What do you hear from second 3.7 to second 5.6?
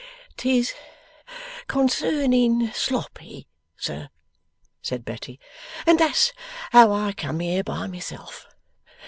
sir,' said Betty.